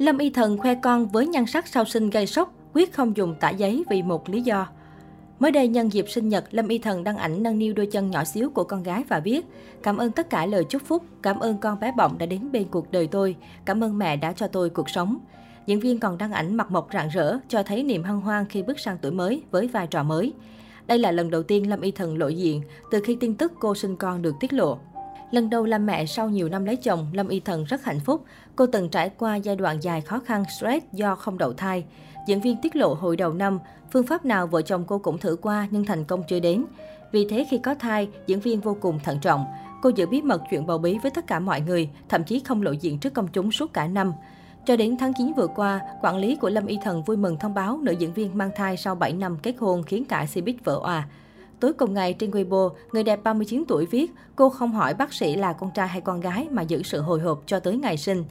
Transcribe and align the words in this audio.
Lâm 0.00 0.18
Y 0.18 0.30
Thần 0.30 0.58
khoe 0.58 0.74
con 0.74 1.08
với 1.08 1.26
nhan 1.26 1.46
sắc 1.46 1.68
sau 1.68 1.84
sinh 1.84 2.10
gây 2.10 2.26
sốc, 2.26 2.54
quyết 2.74 2.92
không 2.92 3.16
dùng 3.16 3.34
tả 3.40 3.50
giấy 3.50 3.84
vì 3.90 4.02
một 4.02 4.28
lý 4.28 4.42
do. 4.42 4.66
Mới 5.38 5.50
đây 5.50 5.68
nhân 5.68 5.92
dịp 5.92 6.08
sinh 6.08 6.28
nhật, 6.28 6.44
Lâm 6.50 6.68
Y 6.68 6.78
Thần 6.78 7.04
đăng 7.04 7.16
ảnh 7.16 7.42
nâng 7.42 7.58
niu 7.58 7.74
đôi 7.74 7.86
chân 7.86 8.10
nhỏ 8.10 8.24
xíu 8.24 8.50
của 8.50 8.64
con 8.64 8.82
gái 8.82 9.04
và 9.08 9.20
viết 9.20 9.46
Cảm 9.82 9.96
ơn 9.96 10.12
tất 10.12 10.30
cả 10.30 10.46
lời 10.46 10.64
chúc 10.64 10.82
phúc, 10.86 11.04
cảm 11.22 11.38
ơn 11.40 11.58
con 11.58 11.80
bé 11.80 11.92
bọng 11.96 12.18
đã 12.18 12.26
đến 12.26 12.52
bên 12.52 12.64
cuộc 12.70 12.92
đời 12.92 13.06
tôi, 13.06 13.36
cảm 13.64 13.84
ơn 13.84 13.98
mẹ 13.98 14.16
đã 14.16 14.32
cho 14.32 14.46
tôi 14.46 14.70
cuộc 14.70 14.90
sống. 14.90 15.18
Diễn 15.66 15.80
viên 15.80 16.00
còn 16.00 16.18
đăng 16.18 16.32
ảnh 16.32 16.54
mặt 16.54 16.70
mộc 16.70 16.88
rạng 16.92 17.08
rỡ, 17.08 17.38
cho 17.48 17.62
thấy 17.62 17.82
niềm 17.82 18.02
hân 18.02 18.20
hoan 18.20 18.44
khi 18.48 18.62
bước 18.62 18.80
sang 18.80 18.98
tuổi 19.02 19.12
mới 19.12 19.42
với 19.50 19.66
vai 19.66 19.86
trò 19.86 20.02
mới. 20.02 20.32
Đây 20.86 20.98
là 20.98 21.12
lần 21.12 21.30
đầu 21.30 21.42
tiên 21.42 21.70
Lâm 21.70 21.80
Y 21.80 21.90
Thần 21.90 22.18
lộ 22.18 22.28
diện 22.28 22.62
từ 22.90 23.00
khi 23.04 23.16
tin 23.20 23.34
tức 23.34 23.52
cô 23.60 23.74
sinh 23.74 23.96
con 23.96 24.22
được 24.22 24.34
tiết 24.40 24.52
lộ. 24.52 24.78
Lần 25.30 25.50
đầu 25.50 25.64
làm 25.64 25.86
mẹ 25.86 26.06
sau 26.06 26.28
nhiều 26.28 26.48
năm 26.48 26.64
lấy 26.64 26.76
chồng, 26.76 27.06
Lâm 27.12 27.28
Y 27.28 27.40
Thần 27.40 27.64
rất 27.64 27.84
hạnh 27.84 28.00
phúc. 28.00 28.24
Cô 28.56 28.66
từng 28.66 28.88
trải 28.88 29.10
qua 29.18 29.36
giai 29.36 29.56
đoạn 29.56 29.82
dài 29.82 30.00
khó 30.00 30.18
khăn, 30.18 30.44
stress 30.58 30.86
do 30.92 31.14
không 31.14 31.38
đậu 31.38 31.52
thai. 31.52 31.84
Diễn 32.26 32.40
viên 32.40 32.56
tiết 32.56 32.76
lộ 32.76 32.94
hồi 32.94 33.16
đầu 33.16 33.32
năm, 33.32 33.58
phương 33.92 34.06
pháp 34.06 34.24
nào 34.24 34.46
vợ 34.46 34.62
chồng 34.62 34.84
cô 34.86 34.98
cũng 34.98 35.18
thử 35.18 35.36
qua 35.42 35.68
nhưng 35.70 35.84
thành 35.84 36.04
công 36.04 36.22
chưa 36.28 36.40
đến. 36.40 36.64
Vì 37.12 37.26
thế 37.28 37.46
khi 37.50 37.58
có 37.58 37.74
thai, 37.74 38.08
diễn 38.26 38.40
viên 38.40 38.60
vô 38.60 38.76
cùng 38.80 38.98
thận 39.04 39.18
trọng. 39.22 39.44
Cô 39.82 39.90
giữ 39.96 40.06
bí 40.06 40.22
mật 40.22 40.42
chuyện 40.50 40.66
bầu 40.66 40.78
bí 40.78 40.98
với 41.02 41.10
tất 41.10 41.26
cả 41.26 41.40
mọi 41.40 41.60
người, 41.60 41.90
thậm 42.08 42.24
chí 42.24 42.40
không 42.40 42.62
lộ 42.62 42.72
diện 42.72 42.98
trước 42.98 43.14
công 43.14 43.28
chúng 43.28 43.52
suốt 43.52 43.72
cả 43.72 43.86
năm. 43.86 44.12
Cho 44.66 44.76
đến 44.76 44.96
tháng 44.96 45.12
9 45.14 45.32
vừa 45.36 45.46
qua, 45.46 45.80
quản 46.02 46.16
lý 46.16 46.36
của 46.36 46.50
Lâm 46.50 46.66
Y 46.66 46.78
Thần 46.84 47.02
vui 47.02 47.16
mừng 47.16 47.36
thông 47.38 47.54
báo 47.54 47.78
nữ 47.82 47.92
diễn 47.92 48.12
viên 48.12 48.38
mang 48.38 48.50
thai 48.56 48.76
sau 48.76 48.94
7 48.94 49.12
năm 49.12 49.36
kết 49.42 49.54
hôn 49.58 49.82
khiến 49.82 50.04
cả 50.04 50.26
Cbiz 50.34 50.54
vỡ 50.64 50.80
òa. 50.82 51.08
Tối 51.60 51.72
cùng 51.72 51.94
ngày 51.94 52.12
trên 52.12 52.30
Weibo, 52.30 52.70
người 52.92 53.02
đẹp 53.02 53.20
39 53.22 53.64
tuổi 53.68 53.86
viết, 53.86 54.12
cô 54.36 54.48
không 54.50 54.72
hỏi 54.72 54.94
bác 54.94 55.12
sĩ 55.12 55.36
là 55.36 55.52
con 55.52 55.70
trai 55.74 55.88
hay 55.88 56.00
con 56.00 56.20
gái 56.20 56.48
mà 56.50 56.62
giữ 56.62 56.82
sự 56.82 57.00
hồi 57.00 57.20
hộp 57.20 57.42
cho 57.46 57.60
tới 57.60 57.76
ngày 57.76 57.96
sinh. 57.96 58.24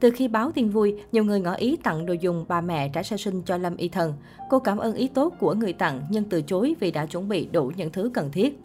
Từ 0.00 0.10
khi 0.10 0.28
báo 0.28 0.52
tin 0.52 0.70
vui, 0.70 0.96
nhiều 1.12 1.24
người 1.24 1.40
ngỏ 1.40 1.54
ý 1.54 1.76
tặng 1.76 2.06
đồ 2.06 2.14
dùng 2.20 2.44
bà 2.48 2.60
mẹ 2.60 2.88
trả 2.88 3.02
sơ 3.02 3.16
sinh 3.16 3.42
cho 3.42 3.56
Lâm 3.56 3.76
Y 3.76 3.88
Thần. 3.88 4.14
Cô 4.50 4.58
cảm 4.58 4.78
ơn 4.78 4.94
ý 4.94 5.08
tốt 5.08 5.34
của 5.40 5.54
người 5.54 5.72
tặng 5.72 6.02
nhưng 6.10 6.24
từ 6.24 6.42
chối 6.42 6.74
vì 6.80 6.90
đã 6.90 7.06
chuẩn 7.06 7.28
bị 7.28 7.48
đủ 7.52 7.72
những 7.76 7.92
thứ 7.92 8.10
cần 8.14 8.30
thiết. 8.32 8.60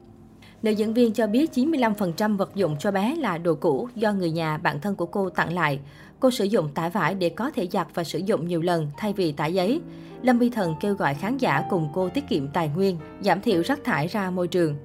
Nữ 0.61 0.71
diễn 0.71 0.93
viên 0.93 1.13
cho 1.13 1.27
biết 1.27 1.51
95% 1.53 2.37
vật 2.37 2.55
dụng 2.55 2.75
cho 2.79 2.91
bé 2.91 3.15
là 3.15 3.37
đồ 3.37 3.55
cũ 3.55 3.89
do 3.95 4.13
người 4.13 4.31
nhà, 4.31 4.57
bạn 4.57 4.81
thân 4.81 4.95
của 4.95 5.05
cô 5.05 5.29
tặng 5.29 5.53
lại. 5.53 5.79
Cô 6.19 6.31
sử 6.31 6.45
dụng 6.45 6.69
tải 6.73 6.89
vải 6.89 7.15
để 7.15 7.29
có 7.29 7.51
thể 7.51 7.67
giặt 7.71 7.87
và 7.93 8.03
sử 8.03 8.19
dụng 8.19 8.47
nhiều 8.47 8.61
lần 8.61 8.91
thay 8.97 9.13
vì 9.13 9.31
tải 9.31 9.53
giấy. 9.53 9.81
Lâm 10.21 10.39
Y 10.39 10.49
Thần 10.49 10.75
kêu 10.79 10.93
gọi 10.93 11.13
khán 11.13 11.37
giả 11.37 11.63
cùng 11.69 11.89
cô 11.93 12.09
tiết 12.09 12.27
kiệm 12.29 12.47
tài 12.47 12.69
nguyên, 12.75 12.97
giảm 13.21 13.41
thiểu 13.41 13.61
rác 13.61 13.83
thải 13.83 14.07
ra 14.07 14.29
môi 14.29 14.47
trường. 14.47 14.75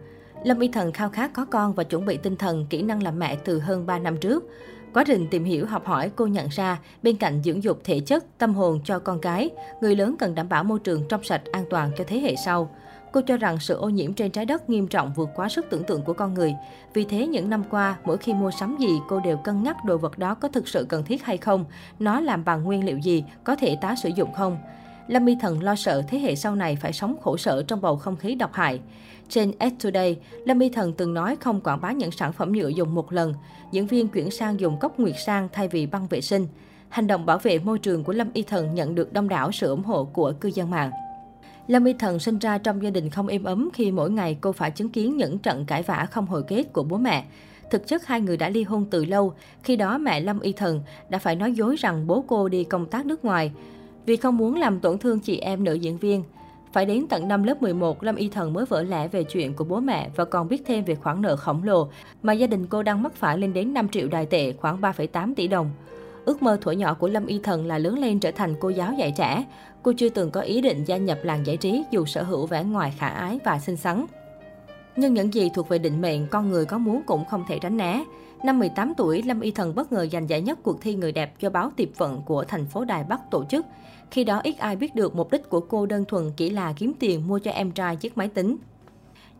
Lâm 0.44 0.58
Y 0.58 0.68
Thần 0.68 0.92
khao 0.92 1.08
khát 1.08 1.32
có 1.32 1.44
con 1.44 1.72
và 1.72 1.84
chuẩn 1.84 2.06
bị 2.06 2.16
tinh 2.16 2.36
thần, 2.36 2.66
kỹ 2.70 2.82
năng 2.82 3.02
làm 3.02 3.18
mẹ 3.18 3.36
từ 3.44 3.58
hơn 3.58 3.86
3 3.86 3.98
năm 3.98 4.16
trước. 4.16 4.44
Quá 4.94 5.04
trình 5.06 5.26
tìm 5.30 5.44
hiểu, 5.44 5.66
học 5.66 5.86
hỏi, 5.86 6.10
cô 6.16 6.26
nhận 6.26 6.48
ra 6.48 6.78
bên 7.02 7.16
cạnh 7.16 7.42
dưỡng 7.44 7.62
dục 7.62 7.80
thể 7.84 8.00
chất, 8.00 8.24
tâm 8.38 8.54
hồn 8.54 8.80
cho 8.84 8.98
con 8.98 9.20
cái, 9.20 9.50
người 9.80 9.96
lớn 9.96 10.16
cần 10.18 10.34
đảm 10.34 10.48
bảo 10.48 10.64
môi 10.64 10.78
trường 10.78 11.04
trong 11.08 11.24
sạch, 11.24 11.42
an 11.52 11.64
toàn 11.70 11.90
cho 11.96 12.04
thế 12.06 12.18
hệ 12.20 12.34
sau. 12.44 12.70
Cô 13.12 13.20
cho 13.26 13.36
rằng 13.36 13.58
sự 13.60 13.74
ô 13.74 13.88
nhiễm 13.88 14.12
trên 14.12 14.30
trái 14.30 14.44
đất 14.44 14.70
nghiêm 14.70 14.86
trọng 14.86 15.12
vượt 15.16 15.28
quá 15.34 15.48
sức 15.48 15.66
tưởng 15.70 15.84
tượng 15.84 16.02
của 16.02 16.12
con 16.12 16.34
người. 16.34 16.54
Vì 16.94 17.04
thế, 17.04 17.26
những 17.26 17.50
năm 17.50 17.64
qua, 17.70 17.96
mỗi 18.04 18.18
khi 18.18 18.34
mua 18.34 18.50
sắm 18.50 18.76
gì, 18.80 18.98
cô 19.08 19.20
đều 19.20 19.36
cân 19.36 19.62
nhắc 19.62 19.76
đồ 19.84 19.98
vật 19.98 20.18
đó 20.18 20.34
có 20.34 20.48
thực 20.48 20.68
sự 20.68 20.86
cần 20.88 21.04
thiết 21.04 21.24
hay 21.24 21.36
không, 21.36 21.64
nó 21.98 22.20
làm 22.20 22.44
bằng 22.44 22.62
nguyên 22.62 22.84
liệu 22.84 22.98
gì, 22.98 23.24
có 23.44 23.56
thể 23.56 23.76
tái 23.80 23.96
sử 23.96 24.08
dụng 24.08 24.32
không. 24.32 24.58
Lâm 25.08 25.24
My 25.24 25.36
Thần 25.40 25.62
lo 25.62 25.74
sợ 25.76 26.02
thế 26.08 26.18
hệ 26.18 26.36
sau 26.36 26.56
này 26.56 26.76
phải 26.76 26.92
sống 26.92 27.16
khổ 27.22 27.36
sở 27.36 27.62
trong 27.62 27.80
bầu 27.80 27.96
không 27.96 28.16
khí 28.16 28.34
độc 28.34 28.52
hại. 28.52 28.80
Trên 29.28 29.52
S 29.60 29.84
Today, 29.84 30.16
Lâm 30.46 30.58
My 30.58 30.68
Thần 30.68 30.92
từng 30.92 31.14
nói 31.14 31.36
không 31.36 31.60
quảng 31.60 31.80
bá 31.80 31.92
những 31.92 32.10
sản 32.10 32.32
phẩm 32.32 32.52
nhựa 32.52 32.68
dùng 32.68 32.94
một 32.94 33.12
lần. 33.12 33.34
Diễn 33.72 33.86
viên 33.86 34.08
chuyển 34.08 34.30
sang 34.30 34.60
dùng 34.60 34.78
cốc 34.78 35.00
nguyệt 35.00 35.14
sang 35.26 35.48
thay 35.52 35.68
vì 35.68 35.86
băng 35.86 36.06
vệ 36.06 36.20
sinh. 36.20 36.46
Hành 36.88 37.06
động 37.06 37.26
bảo 37.26 37.38
vệ 37.38 37.58
môi 37.58 37.78
trường 37.78 38.04
của 38.04 38.12
Lâm 38.12 38.28
Y 38.32 38.42
Thần 38.42 38.74
nhận 38.74 38.94
được 38.94 39.12
đông 39.12 39.28
đảo 39.28 39.52
sự 39.52 39.68
ủng 39.68 39.82
hộ 39.82 40.04
của 40.04 40.32
cư 40.32 40.50
dân 40.54 40.70
mạng. 40.70 40.90
Lâm 41.66 41.84
Y 41.84 41.92
Thần 41.92 42.18
sinh 42.18 42.38
ra 42.38 42.58
trong 42.58 42.82
gia 42.82 42.90
đình 42.90 43.10
không 43.10 43.26
êm 43.26 43.44
ấm 43.44 43.68
khi 43.74 43.90
mỗi 43.90 44.10
ngày 44.10 44.38
cô 44.40 44.52
phải 44.52 44.70
chứng 44.70 44.88
kiến 44.88 45.16
những 45.16 45.38
trận 45.38 45.64
cãi 45.64 45.82
vã 45.82 46.06
không 46.10 46.26
hồi 46.26 46.42
kết 46.48 46.72
của 46.72 46.82
bố 46.82 46.96
mẹ. 46.96 47.24
Thực 47.70 47.86
chất 47.86 48.06
hai 48.06 48.20
người 48.20 48.36
đã 48.36 48.48
ly 48.48 48.62
hôn 48.62 48.86
từ 48.90 49.04
lâu, 49.04 49.34
khi 49.62 49.76
đó 49.76 49.98
mẹ 49.98 50.20
Lâm 50.20 50.40
Y 50.40 50.52
Thần 50.52 50.82
đã 51.08 51.18
phải 51.18 51.36
nói 51.36 51.52
dối 51.52 51.76
rằng 51.76 52.06
bố 52.06 52.24
cô 52.26 52.48
đi 52.48 52.64
công 52.64 52.86
tác 52.86 53.06
nước 53.06 53.24
ngoài. 53.24 53.52
Vì 54.06 54.16
không 54.16 54.36
muốn 54.36 54.56
làm 54.56 54.80
tổn 54.80 54.98
thương 54.98 55.20
chị 55.20 55.38
em 55.38 55.64
nữ 55.64 55.74
diễn 55.74 55.98
viên, 55.98 56.24
phải 56.72 56.86
đến 56.86 57.06
tận 57.08 57.28
năm 57.28 57.42
lớp 57.42 57.62
11, 57.62 58.02
Lâm 58.02 58.16
Y 58.16 58.28
Thần 58.28 58.52
mới 58.52 58.64
vỡ 58.64 58.82
lẽ 58.82 59.08
về 59.08 59.24
chuyện 59.24 59.54
của 59.54 59.64
bố 59.64 59.80
mẹ 59.80 60.10
và 60.16 60.24
còn 60.24 60.48
biết 60.48 60.62
thêm 60.66 60.84
về 60.84 60.94
khoản 60.94 61.22
nợ 61.22 61.36
khổng 61.36 61.64
lồ 61.64 61.88
mà 62.22 62.32
gia 62.32 62.46
đình 62.46 62.66
cô 62.66 62.82
đang 62.82 63.02
mắc 63.02 63.14
phải 63.14 63.38
lên 63.38 63.52
đến 63.52 63.74
5 63.74 63.88
triệu 63.88 64.08
đài 64.08 64.26
tệ, 64.26 64.52
khoảng 64.52 64.80
3,8 64.80 65.34
tỷ 65.34 65.48
đồng. 65.48 65.70
Ước 66.24 66.42
mơ 66.42 66.58
thuở 66.60 66.72
nhỏ 66.72 66.94
của 66.94 67.08
Lâm 67.08 67.26
Y 67.26 67.38
Thần 67.38 67.66
là 67.66 67.78
lớn 67.78 67.98
lên 67.98 68.20
trở 68.20 68.30
thành 68.30 68.54
cô 68.60 68.68
giáo 68.68 68.92
dạy 68.98 69.12
trẻ. 69.16 69.44
Cô 69.82 69.92
chưa 69.96 70.08
từng 70.08 70.30
có 70.30 70.40
ý 70.40 70.60
định 70.60 70.84
gia 70.84 70.96
nhập 70.96 71.18
làng 71.22 71.46
giải 71.46 71.56
trí 71.56 71.84
dù 71.90 72.04
sở 72.04 72.22
hữu 72.22 72.46
vẻ 72.46 72.64
ngoài 72.64 72.94
khả 72.98 73.08
ái 73.08 73.38
và 73.44 73.58
xinh 73.58 73.76
xắn. 73.76 74.06
Nhưng 74.96 75.14
những 75.14 75.34
gì 75.34 75.50
thuộc 75.54 75.68
về 75.68 75.78
định 75.78 76.00
mệnh, 76.00 76.26
con 76.26 76.50
người 76.50 76.64
có 76.64 76.78
muốn 76.78 77.02
cũng 77.06 77.24
không 77.24 77.44
thể 77.48 77.58
tránh 77.58 77.76
né. 77.76 78.04
Năm 78.44 78.58
18 78.58 78.92
tuổi, 78.96 79.22
Lâm 79.22 79.40
Y 79.40 79.50
Thần 79.50 79.74
bất 79.74 79.92
ngờ 79.92 80.06
giành 80.12 80.28
giải 80.28 80.40
nhất 80.40 80.58
cuộc 80.62 80.80
thi 80.80 80.94
người 80.94 81.12
đẹp 81.12 81.34
do 81.40 81.50
báo 81.50 81.70
Tiệp 81.76 81.88
Vận 81.96 82.22
của 82.26 82.44
thành 82.44 82.66
phố 82.66 82.84
Đài 82.84 83.04
Bắc 83.04 83.30
tổ 83.30 83.44
chức. 83.44 83.66
Khi 84.10 84.24
đó 84.24 84.40
ít 84.44 84.58
ai 84.58 84.76
biết 84.76 84.94
được 84.94 85.16
mục 85.16 85.30
đích 85.30 85.48
của 85.48 85.60
cô 85.60 85.86
đơn 85.86 86.04
thuần 86.04 86.30
chỉ 86.36 86.50
là 86.50 86.72
kiếm 86.72 86.92
tiền 86.98 87.28
mua 87.28 87.38
cho 87.38 87.50
em 87.50 87.70
trai 87.70 87.96
chiếc 87.96 88.18
máy 88.18 88.28
tính. 88.28 88.56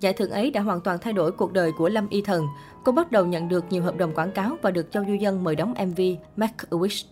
Giải 0.00 0.12
thưởng 0.12 0.30
ấy 0.30 0.50
đã 0.50 0.60
hoàn 0.60 0.80
toàn 0.80 0.98
thay 0.98 1.12
đổi 1.12 1.32
cuộc 1.32 1.52
đời 1.52 1.72
của 1.78 1.88
Lâm 1.88 2.08
Y 2.08 2.22
Thần. 2.22 2.46
Cô 2.84 2.92
bắt 2.92 3.12
đầu 3.12 3.26
nhận 3.26 3.48
được 3.48 3.64
nhiều 3.70 3.82
hợp 3.82 3.96
đồng 3.96 4.14
quảng 4.14 4.32
cáo 4.32 4.56
và 4.62 4.70
được 4.70 4.92
Châu 4.92 5.04
Du 5.08 5.14
Dân 5.14 5.44
mời 5.44 5.56
đóng 5.56 5.74
MV 5.86 6.00
Make 6.36 6.54
a 6.70 6.76
Wish. 6.76 7.04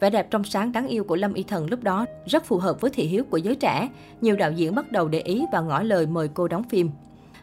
Vẻ 0.00 0.10
đẹp 0.10 0.30
trong 0.30 0.44
sáng 0.44 0.72
đáng 0.72 0.88
yêu 0.88 1.04
của 1.04 1.16
Lâm 1.16 1.34
Y 1.34 1.42
Thần 1.42 1.70
lúc 1.70 1.82
đó 1.82 2.06
rất 2.26 2.44
phù 2.44 2.58
hợp 2.58 2.80
với 2.80 2.90
thị 2.90 3.06
hiếu 3.06 3.24
của 3.30 3.36
giới 3.36 3.54
trẻ. 3.54 3.88
Nhiều 4.20 4.36
đạo 4.36 4.52
diễn 4.52 4.74
bắt 4.74 4.92
đầu 4.92 5.08
để 5.08 5.20
ý 5.20 5.44
và 5.52 5.60
ngỏ 5.60 5.82
lời 5.82 6.06
mời 6.06 6.28
cô 6.34 6.48
đóng 6.48 6.62
phim. 6.62 6.90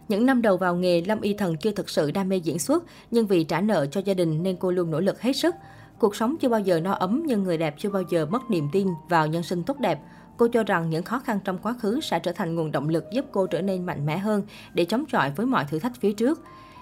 Những 0.08 0.26
năm 0.26 0.42
đầu 0.42 0.58
vào 0.58 0.76
nghề, 0.76 1.02
Lâm 1.02 1.22
Y 1.22 1.34
Thần 1.34 1.58
chưa 1.58 1.72
thực 1.72 1.90
sự 1.90 2.12
đam 2.12 2.30
mê 2.30 2.38
diễn 2.38 2.60
xuất, 2.60 2.84
nhưng 3.12 3.28
vì 3.28 3.44
trả 3.44 3.62
nợ 3.62 3.86
cho 3.86 4.02
gia 4.06 4.14
đình 4.14 4.44
nên 4.44 4.56
cô 4.60 4.72
luôn 4.72 4.92
nỗ 4.92 5.00
lực 5.00 5.22
hết 5.22 5.34
sức. 5.34 5.56
Cuộc 6.00 6.16
sống 6.16 6.36
chưa 6.42 6.50
bao 6.50 6.60
giờ 6.60 6.80
no 6.80 6.94
ấm 6.94 7.24
nhưng 7.26 7.44
người 7.44 7.58
đẹp 7.58 7.76
chưa 7.78 7.90
bao 7.90 8.04
giờ 8.10 8.26
mất 8.26 8.50
niềm 8.50 8.70
tin 8.72 8.88
vào 9.10 9.28
nhân 9.28 9.44
sinh 9.44 9.64
tốt 9.64 9.80
đẹp. 9.80 10.00
Cô 10.38 10.48
cho 10.48 10.64
rằng 10.64 10.90
những 10.90 11.04
khó 11.04 11.20
khăn 11.20 11.40
trong 11.44 11.58
quá 11.58 11.76
khứ 11.80 12.00
sẽ 12.02 12.20
trở 12.20 12.32
thành 12.32 12.56
nguồn 12.56 12.72
động 12.72 12.90
lực 12.90 13.06
giúp 13.14 13.26
cô 13.32 13.48
trở 13.48 13.62
nên 13.62 13.86
mạnh 13.86 14.06
mẽ 14.06 14.18
hơn 14.18 14.44
để 14.74 14.86
chống 14.86 15.06
chọi 15.12 15.32
với 15.32 15.46
mọi 15.46 15.66
thử 15.66 15.80
thách 15.80 15.96
phía 16.00 16.14
trước. 16.14 16.42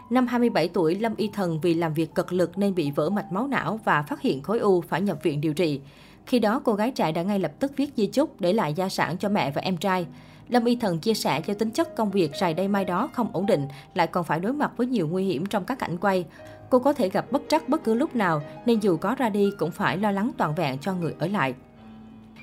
Năm 0.10 0.28
27 0.28 0.68
tuổi, 0.68 0.96
Lâm 0.96 1.16
Y 1.16 1.28
Thần 1.28 1.60
vì 1.62 1.74
làm 1.74 1.94
việc 1.94 2.16
cực 2.16 2.34
lực 2.34 2.58
nên 2.58 2.76
bị 2.76 2.92
vỡ 2.92 3.10
mạch 3.10 3.32
máu 3.32 3.48
não 3.48 3.80
và 3.86 4.02
phát 4.02 4.22
hiện 4.22 4.42
khối 4.42 4.60
u 4.60 4.82
phải 4.82 5.02
nhập 5.02 5.18
viện 5.24 5.42
điều 5.42 5.54
trị. 5.54 5.82
Khi 6.26 6.40
đó, 6.40 6.62
cô 6.64 6.74
gái 6.74 6.92
trẻ 6.92 7.12
đã 7.12 7.24
ngay 7.24 7.40
lập 7.40 7.52
tức 7.60 7.72
viết 7.78 7.90
di 7.96 8.08
chúc 8.08 8.42
để 8.42 8.54
lại 8.54 8.74
gia 8.74 8.90
sản 8.90 9.18
cho 9.18 9.30
mẹ 9.30 9.52
và 9.52 9.62
em 9.62 9.78
trai. 9.78 10.08
Lâm 10.52 10.66
Y 10.66 10.76
Thần 10.76 11.00
chia 11.00 11.14
sẻ 11.14 11.42
do 11.46 11.54
tính 11.54 11.72
chất 11.72 11.96
công 11.96 12.12
việc 12.12 12.32
rày 12.40 12.54
đây 12.54 12.68
mai 12.68 12.86
đó 12.86 13.10
không 13.14 13.30
ổn 13.34 13.46
định, 13.46 13.68
lại 13.94 14.08
còn 14.08 14.24
phải 14.24 14.40
đối 14.40 14.54
mặt 14.54 14.72
với 14.78 14.88
nhiều 14.88 15.08
nguy 15.08 15.26
hiểm 15.26 15.46
trong 15.46 15.66
các 15.66 15.80
cảnh 15.80 15.98
quay. 15.98 16.26
Cô 16.70 16.80
có 16.80 16.94
thể 16.94 17.10
gặp 17.10 17.32
bất 17.32 17.42
trắc 17.50 17.70
bất 17.70 17.84
cứ 17.84 17.94
lúc 17.94 18.16
nào, 18.16 18.42
nên 18.66 18.80
dù 18.80 18.98
có 18.98 19.16
ra 19.16 19.30
đi 19.30 19.52
cũng 19.60 19.72
phải 19.72 19.98
lo 19.98 20.12
lắng 20.12 20.32
toàn 20.38 20.56
vẹn 20.56 20.78
cho 20.78 20.94
người 20.94 21.16
ở 21.20 21.28
lại. 21.28 21.54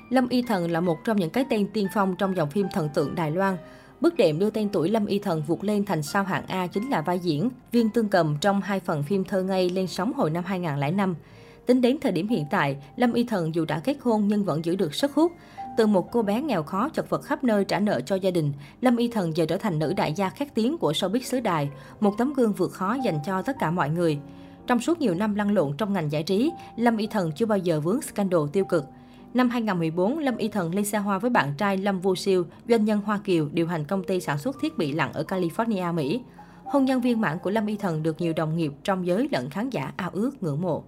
Lâm 0.09 0.29
Y 0.29 0.41
Thần 0.41 0.71
là 0.71 0.81
một 0.81 0.97
trong 1.05 1.17
những 1.17 1.29
cái 1.29 1.45
tên 1.49 1.67
tiên 1.73 1.87
phong 1.93 2.15
trong 2.15 2.35
dòng 2.35 2.49
phim 2.49 2.67
thần 2.73 2.89
tượng 2.93 3.15
Đài 3.15 3.31
Loan. 3.31 3.57
Bước 4.01 4.15
đệm 4.17 4.39
đưa 4.39 4.49
tên 4.49 4.69
tuổi 4.69 4.89
Lâm 4.89 5.05
Y 5.05 5.19
Thần 5.19 5.43
vụt 5.47 5.63
lên 5.63 5.85
thành 5.85 6.03
sao 6.03 6.23
hạng 6.23 6.47
A 6.47 6.67
chính 6.67 6.89
là 6.89 7.01
vai 7.01 7.19
diễn 7.19 7.49
Viên 7.71 7.89
Tương 7.89 8.09
Cầm 8.09 8.37
trong 8.41 8.61
hai 8.61 8.79
phần 8.79 9.03
phim 9.03 9.23
thơ 9.23 9.43
ngây 9.43 9.69
lên 9.69 9.87
sóng 9.87 10.13
hồi 10.13 10.29
năm 10.29 10.43
2005. 10.43 11.15
Tính 11.65 11.81
đến 11.81 11.97
thời 12.01 12.11
điểm 12.11 12.27
hiện 12.27 12.45
tại, 12.51 12.77
Lâm 12.95 13.13
Y 13.13 13.23
Thần 13.23 13.55
dù 13.55 13.65
đã 13.65 13.79
kết 13.79 13.97
hôn 14.01 14.27
nhưng 14.27 14.45
vẫn 14.45 14.65
giữ 14.65 14.75
được 14.75 14.95
sức 14.95 15.13
hút. 15.13 15.31
Từ 15.77 15.87
một 15.87 16.11
cô 16.11 16.21
bé 16.21 16.41
nghèo 16.41 16.63
khó 16.63 16.89
chật 16.89 17.09
vật 17.09 17.23
khắp 17.23 17.43
nơi 17.43 17.65
trả 17.65 17.79
nợ 17.79 18.01
cho 18.01 18.15
gia 18.15 18.31
đình, 18.31 18.53
Lâm 18.81 18.97
Y 18.97 19.07
Thần 19.07 19.37
giờ 19.37 19.45
trở 19.45 19.57
thành 19.57 19.79
nữ 19.79 19.93
đại 19.93 20.13
gia 20.13 20.29
khét 20.29 20.53
tiếng 20.53 20.77
của 20.77 20.91
showbiz 20.91 21.21
xứ 21.21 21.39
đài, 21.39 21.69
một 21.99 22.13
tấm 22.17 22.33
gương 22.33 22.53
vượt 22.53 22.71
khó 22.71 22.93
dành 23.03 23.19
cho 23.25 23.41
tất 23.41 23.55
cả 23.59 23.71
mọi 23.71 23.89
người. 23.89 24.19
Trong 24.67 24.79
suốt 24.79 25.01
nhiều 25.01 25.13
năm 25.13 25.35
lăn 25.35 25.53
lộn 25.53 25.77
trong 25.77 25.93
ngành 25.93 26.11
giải 26.11 26.23
trí, 26.23 26.51
Lâm 26.75 26.97
Y 26.97 27.07
Thần 27.07 27.31
chưa 27.31 27.45
bao 27.45 27.57
giờ 27.57 27.79
vướng 27.79 28.01
scandal 28.01 28.41
tiêu 28.53 28.65
cực. 28.65 28.85
Năm 29.33 29.49
2014, 29.49 30.17
Lâm 30.17 30.37
Y 30.37 30.47
Thần 30.47 30.75
lên 30.75 30.85
xe 30.85 30.97
hoa 30.97 31.19
với 31.19 31.29
bạn 31.29 31.53
trai 31.57 31.77
Lâm 31.77 31.99
Vô 31.99 32.15
Siêu, 32.15 32.45
doanh 32.69 32.85
nhân 32.85 33.01
Hoa 33.01 33.19
Kiều, 33.23 33.49
điều 33.51 33.67
hành 33.67 33.85
công 33.85 34.03
ty 34.03 34.19
sản 34.19 34.37
xuất 34.37 34.55
thiết 34.61 34.77
bị 34.77 34.93
lặn 34.93 35.13
ở 35.13 35.23
California, 35.27 35.93
Mỹ. 35.93 36.21
Hôn 36.65 36.85
nhân 36.85 37.01
viên 37.01 37.21
mãn 37.21 37.37
của 37.39 37.49
Lâm 37.49 37.65
Y 37.65 37.75
Thần 37.75 38.03
được 38.03 38.21
nhiều 38.21 38.33
đồng 38.35 38.57
nghiệp 38.57 38.73
trong 38.83 39.07
giới 39.07 39.27
lẫn 39.31 39.49
khán 39.49 39.69
giả 39.69 39.93
ao 39.95 40.09
ước 40.13 40.43
ngưỡng 40.43 40.61
mộ. 40.61 40.83